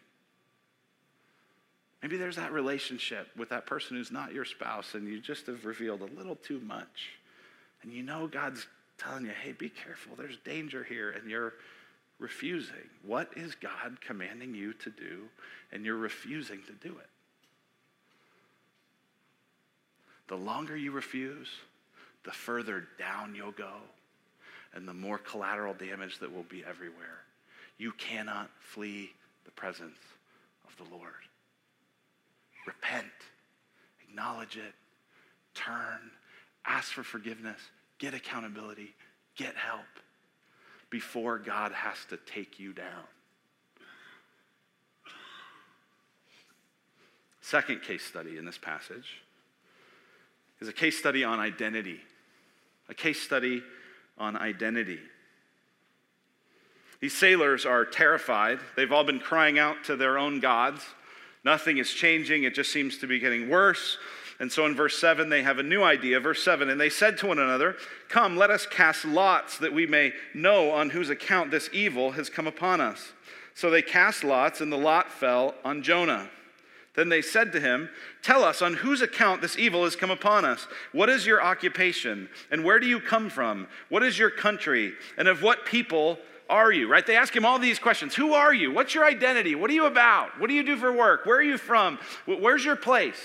[2.04, 5.66] Maybe there's that relationship with that person who's not your spouse, and you just have
[5.66, 7.14] revealed a little too much.
[7.82, 8.68] And you know God's
[9.00, 11.54] telling you, hey, be careful, there's danger here, and you're
[12.24, 12.90] refusing.
[13.06, 15.26] What is God commanding you to do,
[15.72, 17.10] and you're refusing to do it?
[20.30, 21.50] The longer you refuse,
[22.24, 23.74] the further down you'll go
[24.74, 27.20] and the more collateral damage that will be everywhere.
[27.78, 29.12] You cannot flee
[29.46, 30.00] the presence
[30.66, 31.12] of the Lord.
[32.66, 33.06] Repent,
[34.08, 34.74] acknowledge it,
[35.54, 36.00] turn,
[36.66, 37.60] ask for forgiveness,
[38.00, 38.96] get accountability,
[39.36, 39.82] get help.
[40.94, 43.08] Before God has to take you down.
[47.42, 49.24] Second case study in this passage
[50.62, 52.00] is a case study on identity.
[52.90, 53.64] A case study
[54.20, 55.00] on identity.
[57.00, 58.60] These sailors are terrified.
[58.76, 60.84] They've all been crying out to their own gods.
[61.44, 63.98] Nothing is changing, it just seems to be getting worse.
[64.40, 66.20] And so in verse 7, they have a new idea.
[66.20, 67.76] Verse 7 And they said to one another,
[68.10, 72.30] Come, let us cast lots that we may know on whose account this evil has
[72.30, 73.14] come upon us.
[73.56, 76.30] So they cast lots, and the lot fell on Jonah.
[76.96, 77.90] Then they said to him,
[78.22, 80.68] Tell us on whose account this evil has come upon us.
[80.92, 82.30] What is your occupation?
[82.52, 83.68] And where do you come from?
[83.90, 84.94] What is your country?
[85.18, 86.20] And of what people
[86.50, 86.88] are you?
[86.88, 87.06] Right?
[87.06, 88.72] They ask him all these questions Who are you?
[88.72, 89.56] What's your identity?
[89.56, 90.40] What are you about?
[90.40, 91.26] What do you do for work?
[91.26, 91.98] Where are you from?
[92.26, 93.20] Where's your place?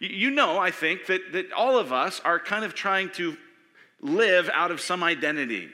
[0.00, 3.36] You know, I think, that, that all of us are kind of trying to
[4.00, 5.68] live out of some identity.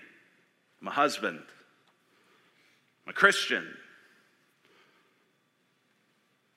[0.80, 1.40] I'm a husband,
[3.06, 3.66] I'm a Christian,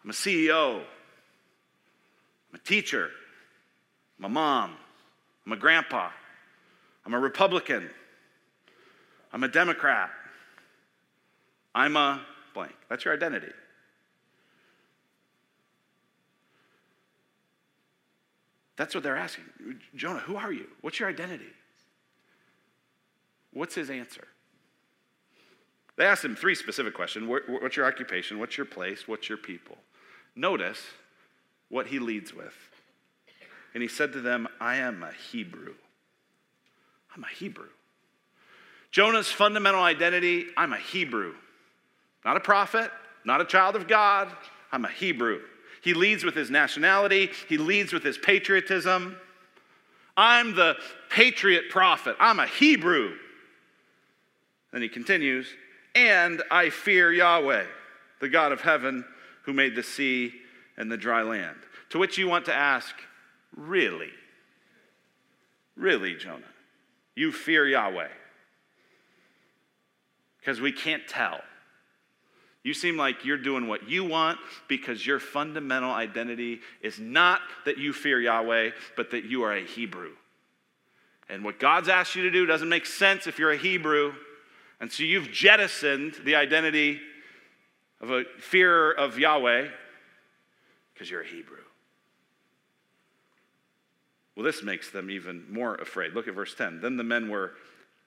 [0.08, 0.84] I'm a CEO.
[2.50, 3.10] I'm a teacher.
[4.18, 4.74] I'm a mom.
[5.46, 6.12] I'm a grandpa.
[7.06, 7.90] I'm a Republican.
[9.34, 10.10] I'm a Democrat.
[11.76, 12.22] I'm a
[12.54, 12.74] blank.
[12.90, 13.52] That's your identity.
[18.78, 19.46] That's what they're asking.
[19.96, 20.68] Jonah, who are you?
[20.82, 21.52] What's your identity?
[23.52, 24.28] What's his answer?
[25.98, 28.40] They asked him three specific questions What's your occupation?
[28.40, 29.08] What's your place?
[29.08, 29.78] What's your people?
[30.36, 30.82] Notice
[31.70, 32.54] what he leads with.
[33.74, 35.74] And he said to them, I am a Hebrew.
[37.16, 37.70] I'm a Hebrew.
[38.92, 41.34] Jonah's fundamental identity I'm a Hebrew.
[42.24, 42.92] Not a prophet,
[43.26, 44.30] not a child of God.
[44.72, 45.42] I'm a Hebrew.
[45.88, 49.16] He leads with his nationality, he leads with his patriotism.
[50.18, 50.76] I'm the
[51.10, 52.18] patriot prophet.
[52.20, 53.14] I'm a Hebrew.
[54.74, 55.48] Then he continues,
[55.96, 57.64] and I fear Yahweh,
[58.20, 59.06] the God of heaven
[59.44, 60.34] who made the sea
[60.76, 61.56] and the dry land.
[61.92, 62.94] To which you want to ask,
[63.56, 64.12] really?
[65.78, 66.44] Really, Jonah?
[67.16, 68.10] You fear Yahweh?
[70.42, 71.40] Because we can't tell.
[72.68, 77.78] You seem like you're doing what you want because your fundamental identity is not that
[77.78, 80.12] you fear Yahweh, but that you are a Hebrew.
[81.30, 84.12] And what God's asked you to do doesn't make sense if you're a Hebrew.
[84.82, 87.00] And so you've jettisoned the identity
[88.02, 89.70] of a fear of Yahweh
[90.94, 91.64] because you're a Hebrew.
[94.36, 96.12] Well, this makes them even more afraid.
[96.12, 96.82] Look at verse 10.
[96.82, 97.54] Then the men were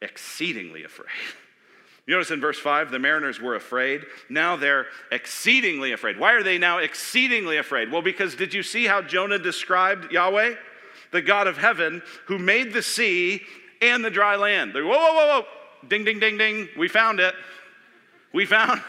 [0.02, 1.08] exceedingly afraid.
[2.10, 4.04] You notice in verse 5, the mariners were afraid.
[4.28, 6.18] Now they're exceedingly afraid.
[6.18, 7.92] Why are they now exceedingly afraid?
[7.92, 10.56] Well, because did you see how Jonah described Yahweh?
[11.12, 13.42] The God of heaven who made the sea
[13.80, 14.74] and the dry land.
[14.74, 15.46] They're, whoa, whoa, whoa, whoa.
[15.86, 16.68] Ding, ding, ding, ding.
[16.76, 17.32] We found it.
[18.34, 18.82] We found,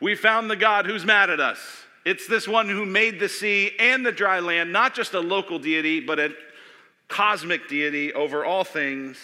[0.00, 1.58] we found the God who's mad at us.
[2.06, 5.58] It's this one who made the sea and the dry land, not just a local
[5.58, 6.30] deity, but a
[7.08, 9.18] cosmic deity over all things.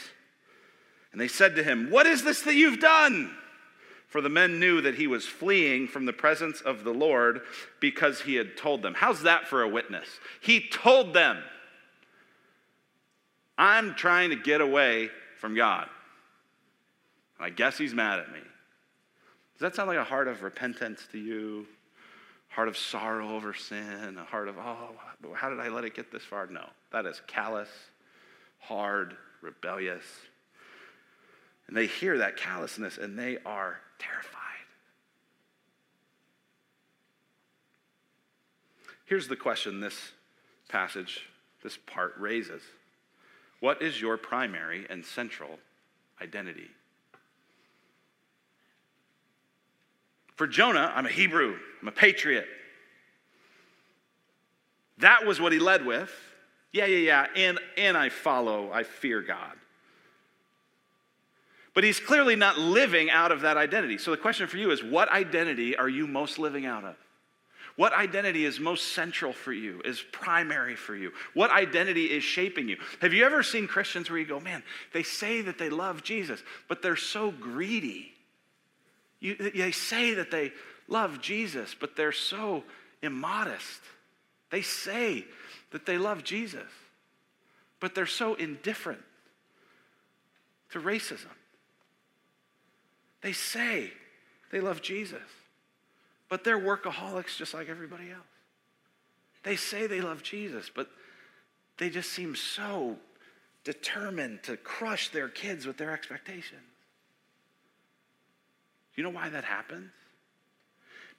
[1.13, 3.35] And they said to him, What is this that you've done?
[4.09, 7.43] For the men knew that he was fleeing from the presence of the Lord
[7.79, 8.95] because he had told them.
[8.95, 10.09] How's that for a witness?
[10.41, 11.39] He told them,
[13.59, 15.89] I'm trying to get away from God.
[17.39, 18.39] I guess he's mad at me.
[18.39, 21.67] Does that sound like a heart of repentance to you?
[22.49, 24.17] Heart of sorrow over sin?
[24.19, 24.95] A heart of, oh,
[25.35, 26.47] how did I let it get this far?
[26.47, 27.69] No, that is callous,
[28.59, 30.05] hard, rebellious.
[31.67, 34.39] And they hear that callousness and they are terrified.
[39.05, 40.13] Here's the question this
[40.69, 41.29] passage,
[41.63, 42.63] this part raises
[43.61, 45.59] What is your primary and central
[46.21, 46.69] identity?
[50.37, 52.47] For Jonah, I'm a Hebrew, I'm a patriot.
[54.99, 56.13] That was what he led with.
[56.73, 57.27] Yeah, yeah, yeah.
[57.35, 59.58] And, and I follow, I fear God.
[61.75, 63.99] But he's clearly not living out of that identity.
[63.99, 66.97] So the question for you is what identity are you most living out of?
[67.77, 71.13] What identity is most central for you, is primary for you?
[71.35, 72.77] What identity is shaping you?
[73.01, 76.43] Have you ever seen Christians where you go, man, they say that they love Jesus,
[76.69, 78.13] but they're so greedy?
[79.21, 80.53] You, they say that they
[80.89, 82.65] love Jesus, but they're so
[83.01, 83.81] immodest.
[84.51, 85.25] They say
[85.71, 86.67] that they love Jesus,
[87.79, 89.03] but they're so indifferent
[90.71, 91.27] to racism.
[93.21, 93.93] They say
[94.51, 95.19] they love Jesus,
[96.29, 98.23] but they're workaholics just like everybody else.
[99.43, 100.89] They say they love Jesus, but
[101.79, 102.97] they just seem so
[103.65, 106.61] determined to crush their kids with their expectations.
[108.95, 109.91] You know why that happens?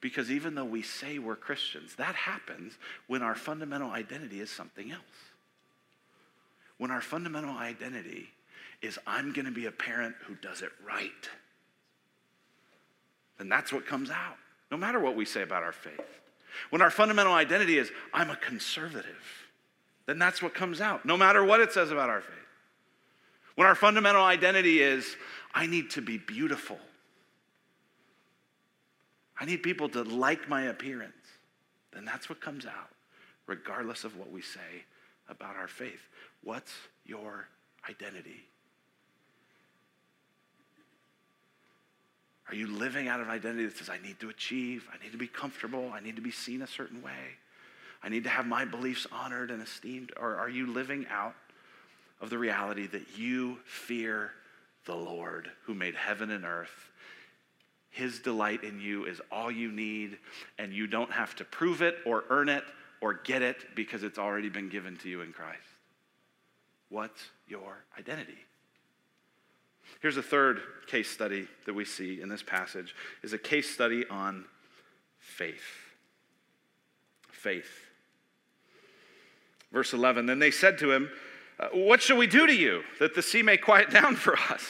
[0.00, 2.74] Because even though we say we're Christians, that happens
[3.06, 5.00] when our fundamental identity is something else.
[6.78, 8.28] When our fundamental identity
[8.82, 11.28] is, I'm going to be a parent who does it right,
[13.40, 14.36] then that's what comes out,
[14.70, 16.20] no matter what we say about our faith.
[16.68, 19.48] When our fundamental identity is, I'm a conservative,
[20.04, 22.34] then that's what comes out, no matter what it says about our faith.
[23.54, 25.16] When our fundamental identity is,
[25.54, 26.78] I need to be beautiful,
[29.40, 31.14] I need people to like my appearance,
[31.94, 32.90] then that's what comes out,
[33.46, 34.84] regardless of what we say
[35.30, 36.08] about our faith.
[36.44, 36.74] What's
[37.06, 37.48] your
[37.88, 38.49] identity?
[42.50, 45.12] Are you living out of an identity that says, I need to achieve, I need
[45.12, 47.36] to be comfortable, I need to be seen a certain way,
[48.02, 50.12] I need to have my beliefs honored and esteemed?
[50.18, 51.34] Or are you living out
[52.20, 54.32] of the reality that you fear
[54.84, 56.90] the Lord who made heaven and earth
[57.90, 60.18] his delight in you is all you need,
[60.58, 62.64] and you don't have to prove it or earn it
[63.00, 65.58] or get it because it's already been given to you in Christ.
[66.88, 68.38] What's your identity?
[70.00, 74.04] Here's a third case study that we see in this passage is a case study
[74.08, 74.44] on
[75.18, 75.62] faith.
[77.30, 77.70] Faith.
[79.72, 81.10] Verse 11, then they said to him,
[81.58, 84.64] uh, What shall we do to you that the sea may quiet down for us?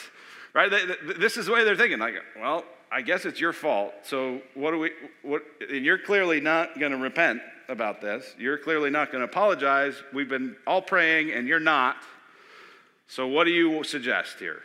[0.53, 0.69] Right?
[1.17, 1.99] This is the way they're thinking.
[1.99, 3.93] Like, well, I guess it's your fault.
[4.03, 4.91] So what do we?
[5.21, 5.43] What?
[5.69, 8.35] And you're clearly not going to repent about this.
[8.37, 9.95] You're clearly not going to apologize.
[10.13, 11.95] We've been all praying, and you're not.
[13.07, 14.61] So what do you suggest here?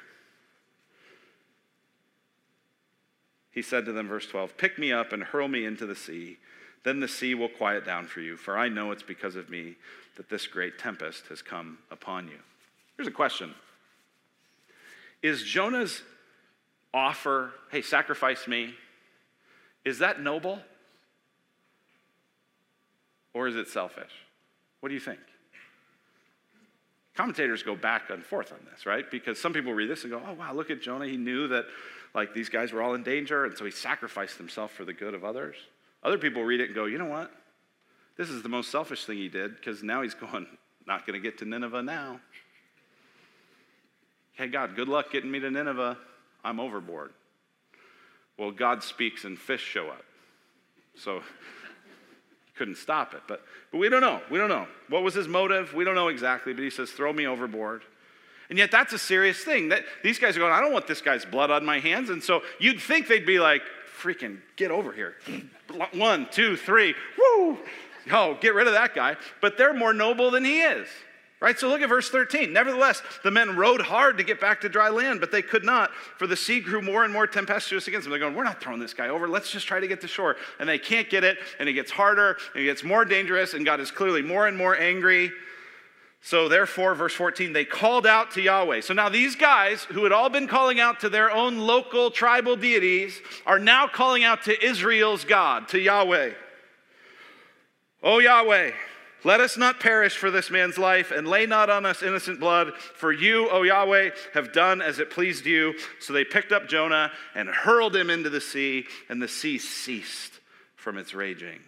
[3.56, 6.36] He said to them, verse 12, Pick me up and hurl me into the sea.
[6.84, 9.76] Then the sea will quiet down for you, for I know it's because of me
[10.16, 12.36] that this great tempest has come upon you.
[12.98, 13.54] Here's a question
[15.22, 16.02] Is Jonah's
[16.92, 18.74] offer, hey, sacrifice me,
[19.86, 20.58] is that noble?
[23.32, 24.12] Or is it selfish?
[24.80, 25.20] What do you think?
[27.14, 29.10] Commentators go back and forth on this, right?
[29.10, 31.06] Because some people read this and go, oh, wow, look at Jonah.
[31.06, 31.64] He knew that
[32.16, 35.12] like these guys were all in danger, and so he sacrificed himself for the good
[35.12, 35.54] of others.
[36.02, 37.30] Other people read it and go, you know what?
[38.16, 40.46] This is the most selfish thing he did because now he's going,
[40.86, 42.20] not going to get to Nineveh now.
[44.32, 45.98] Hey, God, good luck getting me to Nineveh.
[46.42, 47.12] I'm overboard.
[48.38, 50.04] Well, God speaks and fish show up.
[50.94, 51.20] So
[52.56, 53.20] couldn't stop it.
[53.28, 54.22] But, but we don't know.
[54.30, 54.66] We don't know.
[54.88, 55.74] What was his motive?
[55.74, 57.82] We don't know exactly, but he says, throw me overboard.
[58.48, 59.70] And yet that's a serious thing.
[59.70, 62.10] That these guys are going, I don't want this guy's blood on my hands.
[62.10, 63.62] And so you'd think they'd be like,
[64.00, 65.16] freaking get over here.
[65.92, 67.58] One, two, three, woo!
[68.12, 69.16] Oh, get rid of that guy.
[69.40, 70.86] But they're more noble than he is.
[71.38, 71.58] Right?
[71.58, 72.50] So look at verse 13.
[72.50, 75.92] Nevertheless, the men rowed hard to get back to dry land, but they could not,
[76.16, 78.10] for the sea grew more and more tempestuous against them.
[78.10, 79.28] They're going, We're not throwing this guy over.
[79.28, 80.36] Let's just try to get to shore.
[80.58, 83.66] And they can't get it, and it gets harder, and it gets more dangerous, and
[83.66, 85.30] God is clearly more and more angry.
[86.26, 88.80] So therefore, verse 14, they called out to Yahweh.
[88.80, 92.56] So now these guys, who had all been calling out to their own local tribal
[92.56, 96.32] deities, are now calling out to Israel's God, to Yahweh.
[98.02, 98.72] Oh, Yahweh.
[99.22, 102.74] Let us not perish for this man's life, and lay not on us innocent blood,
[102.74, 105.74] for you, O Yahweh, have done as it pleased you.
[106.00, 110.32] So they picked up Jonah and hurled him into the sea, and the sea ceased
[110.74, 111.60] from its raging.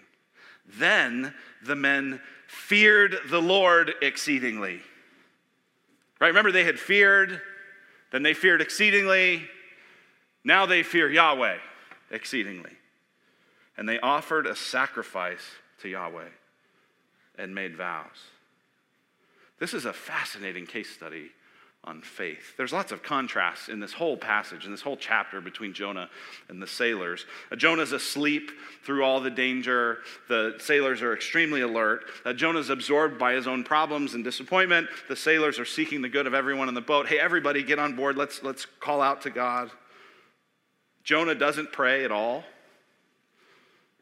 [0.67, 1.33] Then
[1.65, 4.81] the men feared the Lord exceedingly.
[6.19, 6.29] Right?
[6.29, 7.41] Remember, they had feared,
[8.11, 9.47] then they feared exceedingly.
[10.43, 11.59] Now they fear Yahweh
[12.11, 12.73] exceedingly.
[13.77, 15.45] And they offered a sacrifice
[15.83, 16.31] to Yahweh
[17.37, 18.07] and made vows.
[19.61, 21.31] This is a fascinating case study
[21.89, 22.55] on faith.
[22.59, 26.11] There's lots of contrasts in this whole passage, in this whole chapter between Jonah
[26.51, 27.25] and the sailors.
[27.51, 28.51] Uh, Jonah's asleep
[28.85, 29.99] through all the danger.
[30.29, 32.05] The sailors are extremely alert.
[32.27, 34.89] Uh, Jonah's absorbed by his own problems and disappointment.
[35.09, 37.09] The sailors are seeking the good of everyone in the boat.
[37.09, 38.17] Hey, everybody, get on board.
[38.19, 39.71] Let's, let's call out to God.
[41.05, 42.45] Jonah doesn't pray at all.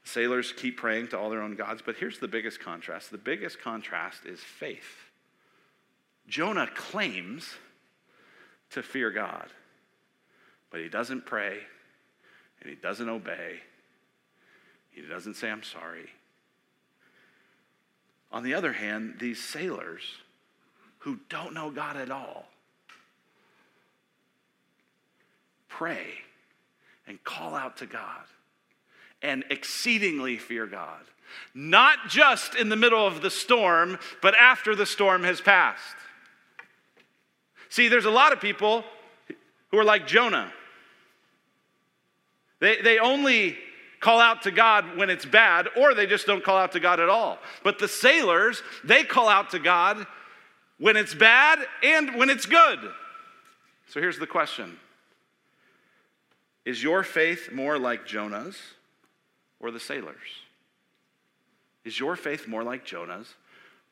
[0.03, 3.61] Sailors keep praying to all their own gods, but here's the biggest contrast the biggest
[3.61, 5.07] contrast is faith.
[6.29, 7.55] Jonah claims
[8.71, 9.49] to fear God,
[10.71, 11.59] but he doesn't pray
[12.61, 13.61] and he doesn't obey.
[14.91, 16.09] He doesn't say, I'm sorry.
[18.33, 20.03] On the other hand, these sailors
[20.99, 22.47] who don't know God at all
[25.69, 26.07] pray
[27.07, 28.25] and call out to God
[29.23, 31.03] and exceedingly fear God.
[31.55, 35.97] Not just in the middle of the storm, but after the storm has passed.
[37.69, 38.85] See, there's a lot of people
[39.71, 40.53] who are like Jonah.
[42.61, 43.57] They, they only
[44.01, 47.01] call out to God when it's bad, or they just don't call out to God
[47.01, 47.39] at all.
[47.63, 50.07] But the sailors, they call out to God
[50.79, 52.79] when it's bad and when it's good.
[53.89, 54.79] So here's the question
[56.65, 58.59] Is your faith more like Jonah's
[59.61, 60.17] or the sailors?
[61.85, 63.35] Is your faith more like Jonah's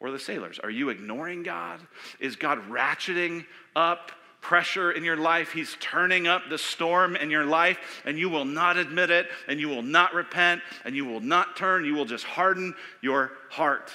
[0.05, 0.59] or the sailors?
[0.59, 1.81] Are you ignoring God?
[2.21, 5.53] Is God ratcheting up pressure in your life?
[5.53, 9.59] He's turning up the storm in your life, and you will not admit it, and
[9.59, 11.87] you will not repent, and you will not turn.
[11.87, 13.91] You will just harden your heart.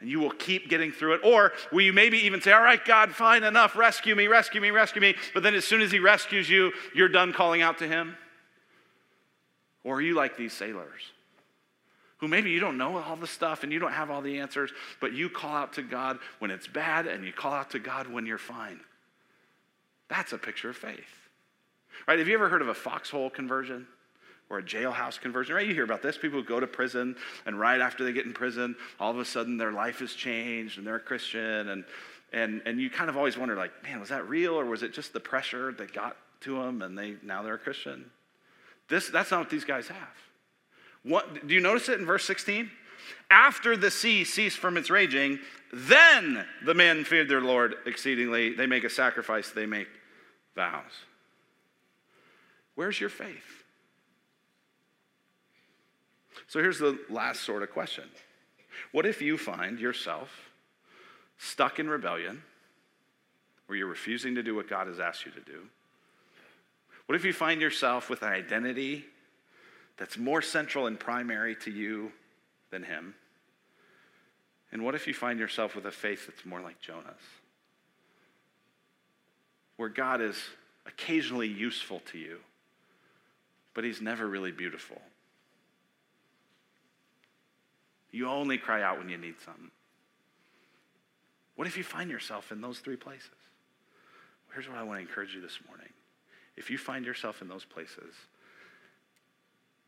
[0.00, 1.20] And you will keep getting through it.
[1.24, 4.70] Or will you maybe even say, All right, God, fine enough, rescue me, rescue me,
[4.70, 5.14] rescue me.
[5.32, 8.14] But then as soon as He rescues you, you're done calling out to Him?
[9.84, 11.00] Or are you like these sailors?
[12.20, 14.70] Who maybe you don't know all the stuff and you don't have all the answers,
[15.00, 18.06] but you call out to God when it's bad and you call out to God
[18.06, 18.80] when you're fine.
[20.08, 21.00] That's a picture of faith.
[22.06, 22.18] Right?
[22.18, 23.86] Have you ever heard of a foxhole conversion?
[24.50, 25.64] Or a jailhouse conversion, right?
[25.64, 26.18] You hear about this.
[26.18, 27.14] People go to prison,
[27.46, 30.76] and right after they get in prison, all of a sudden their life has changed
[30.76, 31.68] and they're a Christian.
[31.68, 31.84] And,
[32.32, 34.92] and, and you kind of always wonder, like, man, was that real or was it
[34.92, 38.10] just the pressure that got to them and they now they're a Christian?
[38.88, 40.16] This, that's not what these guys have.
[41.02, 42.70] What, do you notice it in verse 16?
[43.30, 45.38] After the sea ceased from its raging,
[45.72, 48.54] then the men feared their Lord exceedingly.
[48.54, 49.88] They make a sacrifice, they make
[50.54, 51.04] vows.
[52.74, 53.64] Where's your faith?
[56.48, 58.04] So here's the last sort of question
[58.92, 60.50] What if you find yourself
[61.38, 62.42] stuck in rebellion,
[63.66, 65.68] where you're refusing to do what God has asked you to do?
[67.06, 69.04] What if you find yourself with an identity
[70.00, 72.10] that's more central and primary to you
[72.70, 73.14] than Him?
[74.72, 77.20] And what if you find yourself with a faith that's more like Jonah's?
[79.76, 80.36] Where God is
[80.86, 82.38] occasionally useful to you,
[83.74, 85.00] but He's never really beautiful.
[88.10, 89.70] You only cry out when you need something.
[91.56, 93.28] What if you find yourself in those three places?
[94.54, 95.92] Here's what I want to encourage you this morning.
[96.56, 98.14] If you find yourself in those places,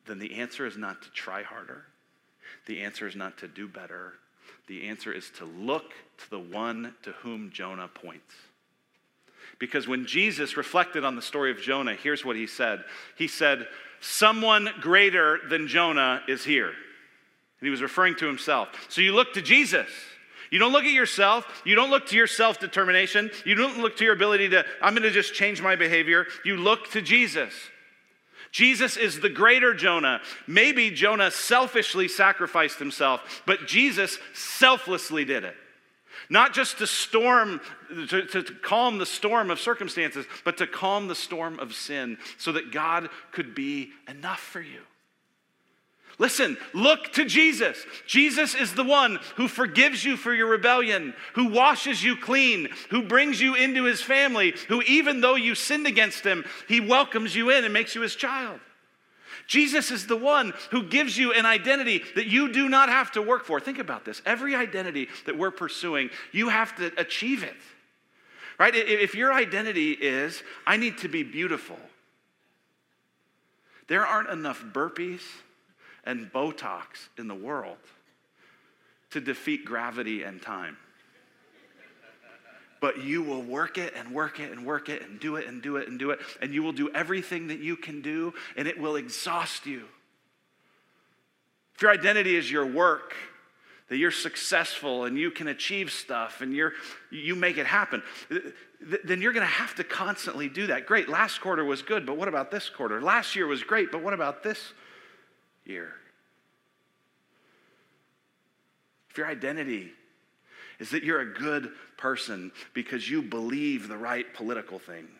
[0.06, 1.84] then the answer is not to try harder.
[2.66, 4.14] The answer is not to do better.
[4.66, 8.34] The answer is to look to the one to whom Jonah points.
[9.58, 12.84] Because when Jesus reflected on the story of Jonah, here's what he said
[13.16, 13.66] He said,
[14.00, 16.68] Someone greater than Jonah is here.
[16.68, 18.68] And he was referring to himself.
[18.88, 19.88] So you look to Jesus.
[20.50, 21.62] You don't look at yourself.
[21.64, 23.30] You don't look to your self determination.
[23.46, 26.26] You don't look to your ability to, I'm going to just change my behavior.
[26.44, 27.54] You look to Jesus.
[28.52, 30.20] Jesus is the greater Jonah.
[30.46, 35.56] Maybe Jonah selfishly sacrificed himself, but Jesus selflessly did it.
[36.28, 37.60] Not just to storm,
[38.08, 42.52] to, to, calm the storm of circumstances, but to calm the storm of sin so
[42.52, 44.80] that God could be enough for you.
[46.18, 47.84] Listen, look to Jesus.
[48.06, 53.02] Jesus is the one who forgives you for your rebellion, who washes you clean, who
[53.02, 57.50] brings you into his family, who, even though you sinned against him, he welcomes you
[57.50, 58.60] in and makes you his child.
[59.46, 63.22] Jesus is the one who gives you an identity that you do not have to
[63.22, 63.58] work for.
[63.58, 64.22] Think about this.
[64.24, 67.56] Every identity that we're pursuing, you have to achieve it.
[68.58, 68.74] Right?
[68.74, 71.78] If your identity is, I need to be beautiful,
[73.88, 75.22] there aren't enough burpees
[76.04, 77.78] and Botox in the world
[79.10, 80.76] to defeat gravity and time.
[82.80, 85.62] But you will work it and work it and work it and do it and
[85.62, 88.66] do it and do it, and you will do everything that you can do, and
[88.66, 89.84] it will exhaust you.
[91.76, 93.14] If your identity is your work,
[93.92, 96.72] that you're successful and you can achieve stuff and you're,
[97.10, 98.02] you make it happen,
[99.04, 100.86] then you're going to have to constantly do that.
[100.86, 103.02] Great, last quarter was good, but what about this quarter?
[103.02, 104.72] Last year was great, but what about this
[105.64, 105.92] year.
[109.10, 109.92] If your identity
[110.78, 115.10] is that you're a good person because you believe the right political things,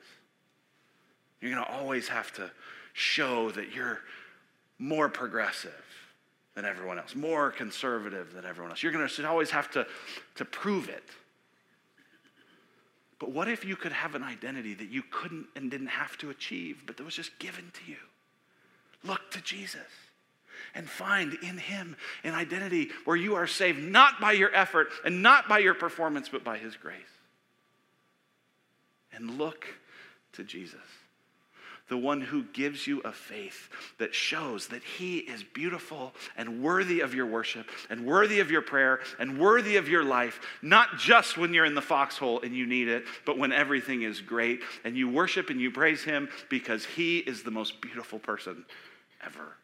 [1.41, 2.51] you're going to always have to
[2.95, 4.01] show that you're
[4.79, 5.85] more progressive
[6.55, 8.83] than everyone else, more conservative than everyone else.
[8.83, 9.87] You're going to always have to,
[10.37, 11.05] to prove it.
[13.19, 16.31] But what if you could have an identity that you couldn't and didn't have to
[16.31, 17.99] achieve, but that was just given to you?
[19.05, 19.81] Look to Jesus
[20.75, 25.23] and find in Him an identity where you are saved not by your effort and
[25.23, 26.97] not by your performance, but by His grace.
[29.13, 29.67] And look
[30.33, 30.81] to Jesus,
[31.89, 33.69] the one who gives you a faith
[33.99, 38.63] that shows that He is beautiful and worthy of your worship and worthy of your
[38.63, 42.67] prayer and worthy of your life, not just when you're in the foxhole and you
[42.67, 46.87] need it, but when everything is great and you worship and you praise Him because
[46.87, 48.65] He is the most beautiful person
[49.23, 49.57] ever.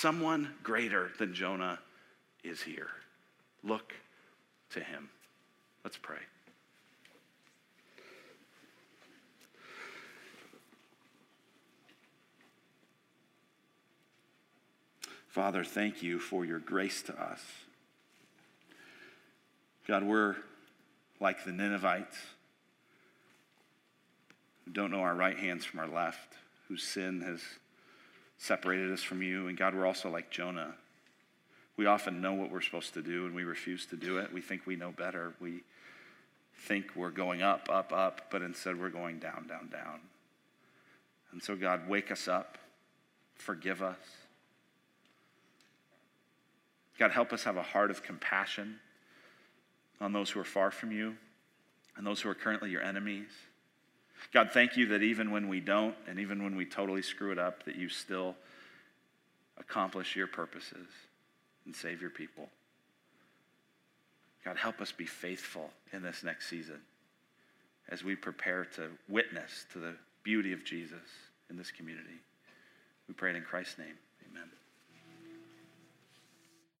[0.00, 1.80] Someone greater than Jonah
[2.44, 2.90] is here.
[3.64, 3.94] Look
[4.70, 5.08] to him.
[5.82, 6.18] Let's pray.
[15.26, 17.40] Father, thank you for your grace to us.
[19.88, 20.36] God, we're
[21.18, 22.16] like the Ninevites
[24.64, 26.34] who don't know our right hands from our left,
[26.68, 27.40] whose sin has
[28.38, 29.48] separated us from you.
[29.48, 30.74] And God, we're also like Jonah.
[31.76, 34.32] We often know what we're supposed to do and we refuse to do it.
[34.32, 35.34] We think we know better.
[35.40, 35.62] We
[36.56, 40.00] think we're going up, up, up, but instead we're going down, down, down.
[41.32, 42.58] And so, God, wake us up,
[43.34, 43.98] forgive us.
[46.98, 48.80] God, help us have a heart of compassion
[50.00, 51.16] on those who are far from you
[51.96, 53.28] and those who are currently your enemies.
[54.32, 57.38] God, thank you that even when we don't, and even when we totally screw it
[57.38, 58.34] up, that you still
[59.58, 60.86] accomplish your purposes
[61.64, 62.48] and save your people.
[64.44, 66.80] God, help us be faithful in this next season
[67.88, 70.98] as we prepare to witness to the beauty of Jesus
[71.50, 72.20] in this community.
[73.08, 73.96] We pray it in Christ's name.